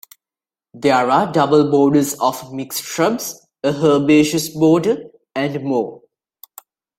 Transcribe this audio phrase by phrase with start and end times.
[0.73, 5.03] There are double borders of mixed shrubs, a herbaceous border,
[5.35, 6.01] and more.